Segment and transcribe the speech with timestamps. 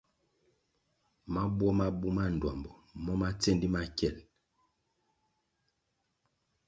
[1.33, 2.71] Mabuo ma buma ndtuambo
[3.03, 4.15] mo ma tsendi ye makiel.